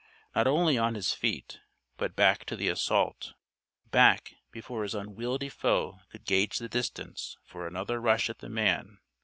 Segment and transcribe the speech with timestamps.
[0.35, 1.59] Not only on his feet,
[1.97, 3.33] but back to the assault.
[3.91, 8.97] Back, before his unwieldy foe could gauge the distance for another rush at the man.